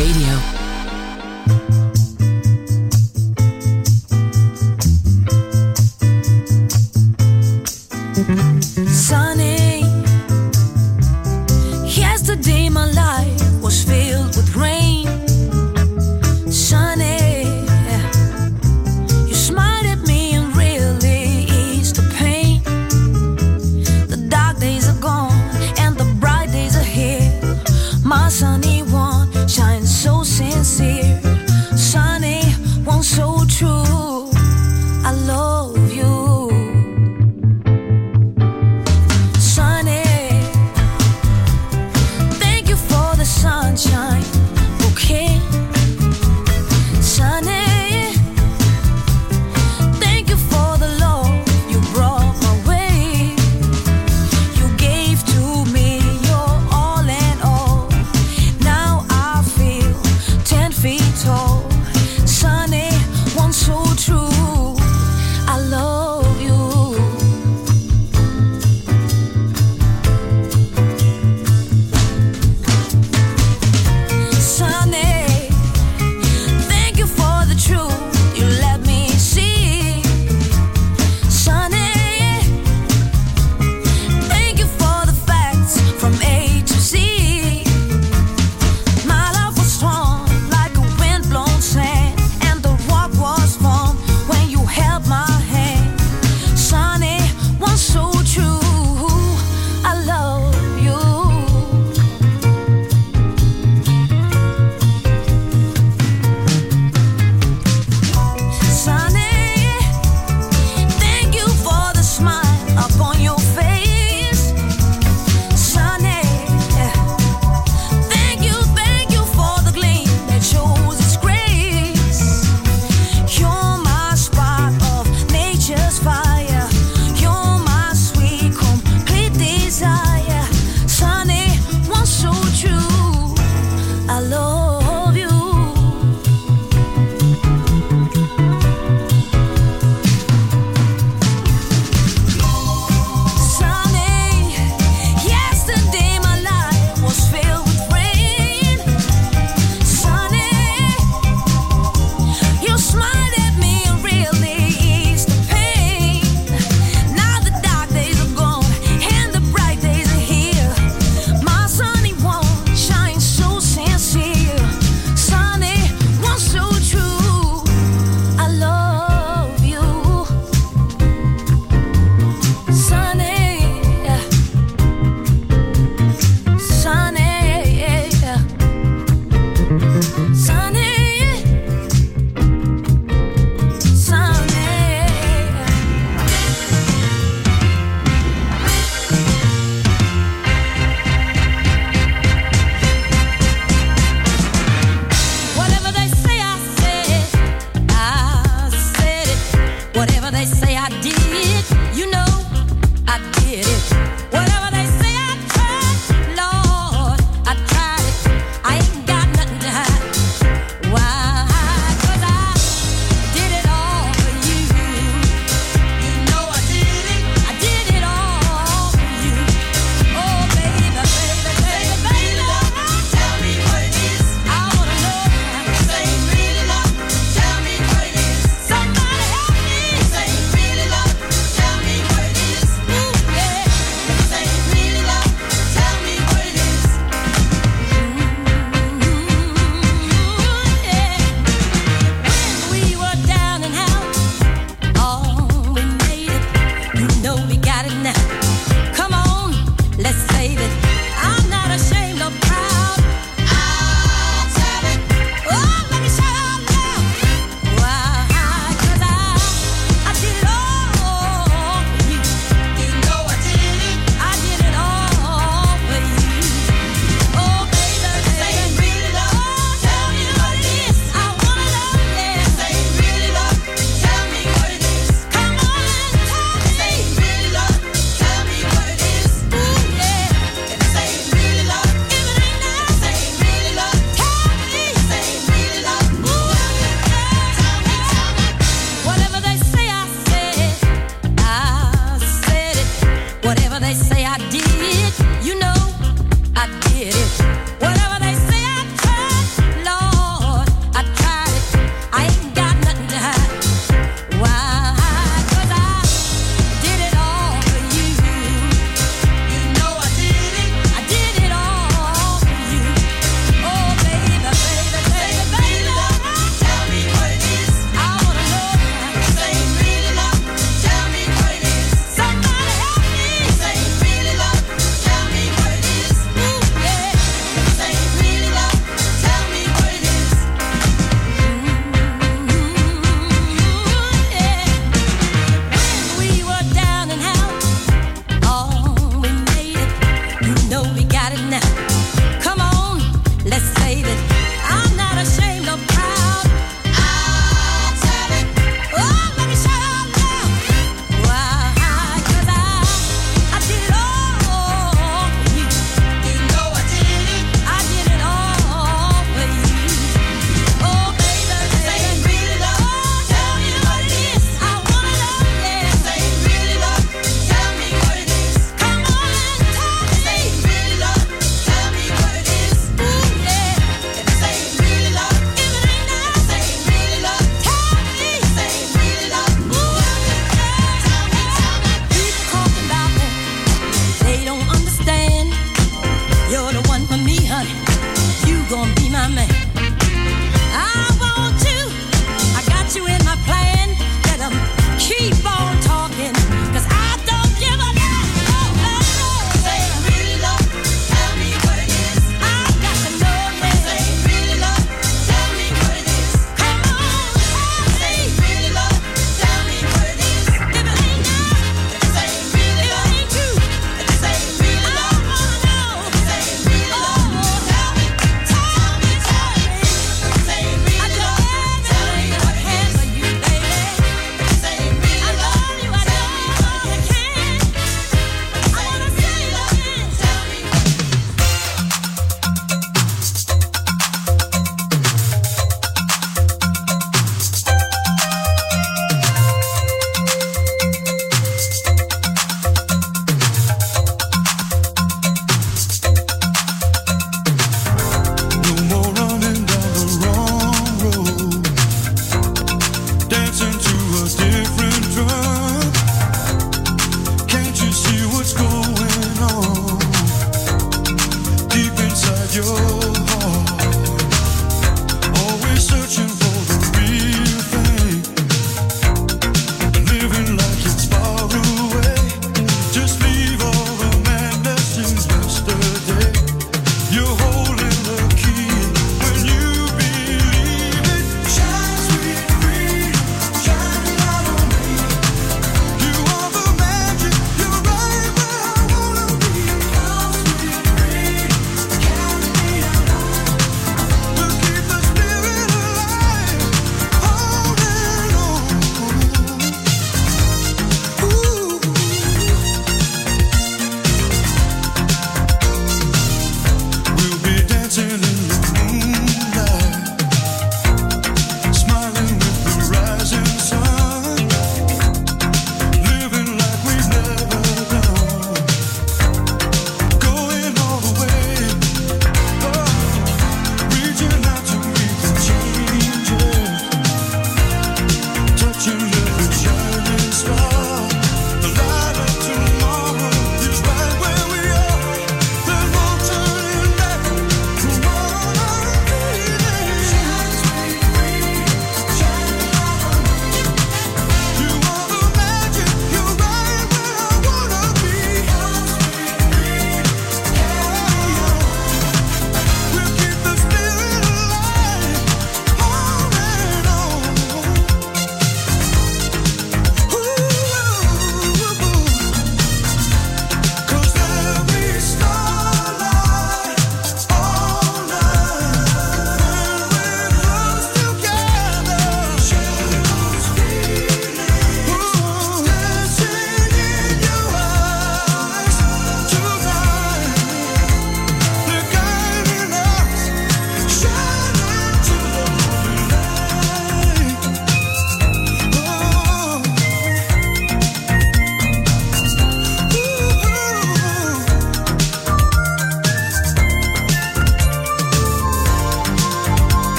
[0.00, 0.32] Radio.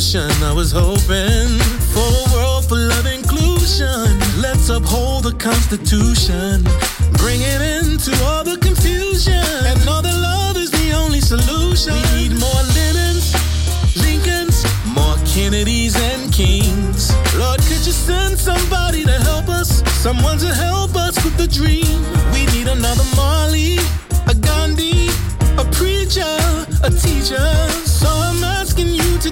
[0.00, 0.18] Crazy.
[0.18, 1.58] I was hoping
[1.92, 4.18] for a world full of inclusion.
[4.40, 6.64] Let's uphold the Constitution,
[7.18, 11.92] bring it into all the confusion, and know that love is the only solution.
[11.92, 13.36] We need more Lennons,
[13.96, 14.64] Lincolns,
[14.96, 17.12] more Kennedys and Kings.
[17.36, 19.82] Lord, could you send somebody to help us?
[20.00, 22.00] Someone to help us with the dream.
[22.32, 23.76] We need another Marley,
[24.26, 25.08] a Gandhi,
[25.58, 26.36] a preacher,
[26.82, 27.79] a teacher.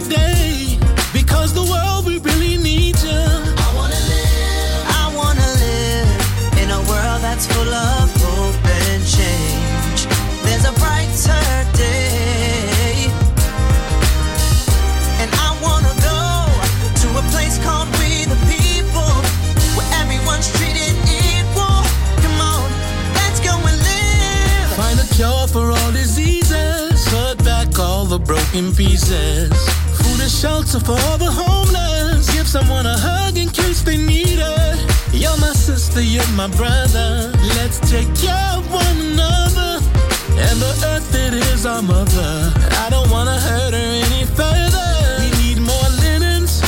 [0.08, 0.78] Today,
[1.12, 3.10] because the world we really need you.
[3.10, 4.84] I wanna live.
[5.02, 10.00] I wanna live in a world that's full of hope and change.
[10.44, 11.44] There's a brighter
[11.76, 13.10] day.
[15.20, 16.20] And I wanna go
[17.02, 19.12] to a place called We the People,
[19.76, 21.80] where everyone's treated equal.
[22.22, 22.68] Come on,
[23.14, 24.68] let's go and live.
[24.82, 26.96] Find a cure for all diseases.
[27.08, 29.52] Put back all the broken pieces.
[30.28, 32.30] And shelter for the homeless.
[32.34, 34.76] Give someone a hug in case they need it.
[35.10, 37.32] You're my sister, you're my brother.
[37.56, 39.80] Let's take care of one another.
[40.36, 42.52] And the earth, it is our mother.
[42.84, 44.88] I don't wanna hurt her any further.
[45.16, 46.60] We need more Lennons,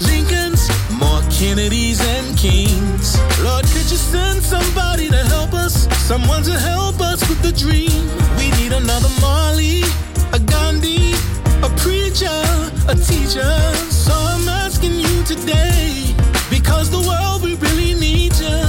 [0.00, 3.20] Lincolns, more Kennedys and Kings.
[3.44, 5.86] Lord, could you send somebody to help us?
[6.08, 8.08] Someone to help us with the dream.
[8.38, 9.82] We need another Marley,
[10.32, 11.23] a Gandhi, a
[12.14, 13.50] preacher, a teacher.
[13.90, 16.14] So I'm asking you today,
[16.48, 18.60] because the world we really need you.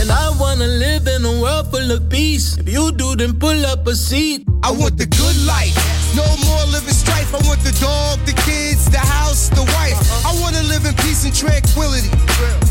[0.00, 2.56] And I wanna live in a world full of peace.
[2.58, 4.46] If you do, then pull up a seat.
[4.62, 5.74] I want the good life.
[6.14, 7.34] No more living strife.
[7.34, 9.98] I want the dog, the kids, the house, the wife.
[9.98, 10.30] Uh-huh.
[10.30, 12.10] I want to live in peace and tranquility.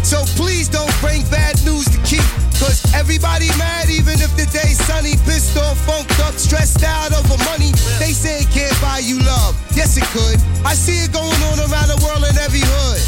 [0.04, 2.41] So please don't bring bad news to keep.
[2.62, 5.18] Cause everybody mad even if the day's sunny.
[5.26, 7.74] Pissed off, funked up, stressed out over money.
[7.97, 9.57] They say it can't buy you love.
[9.74, 10.38] Yes, it could.
[10.62, 13.01] I see it going on around the world in every hood.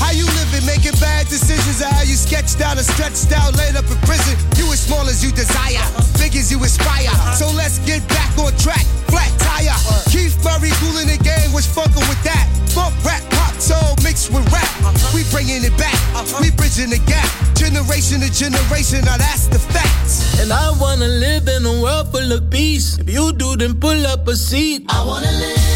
[0.00, 3.76] How you living, making bad decisions, or how you sketched out and stretched out, laid
[3.76, 4.32] up in prison.
[4.56, 5.84] You as small as you desire,
[6.16, 7.12] big as you aspire.
[7.36, 9.76] So let's get back on track, flat tire.
[10.08, 12.48] Keith Murray cooling the game, was fucking with that.
[12.72, 13.24] Funk rap,
[13.66, 14.70] soul mixed with rap.
[15.12, 15.98] We bringing it back,
[16.40, 17.28] we bridging the gap.
[17.54, 20.40] Generation to generation, now that's the facts.
[20.40, 22.98] And I wanna live in a world full of peace.
[22.98, 24.84] If you do, then pull up a seat.
[24.88, 25.75] I wanna live